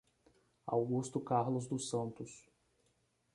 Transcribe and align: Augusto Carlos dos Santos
Augusto 0.65 1.19
Carlos 1.19 1.67
dos 1.67 1.87
Santos 1.87 2.49